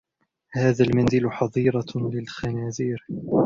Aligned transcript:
هذا 0.53 0.85
المنزل 0.85 1.31
حظيرة 1.31 1.85
للخنازير. 1.95 3.05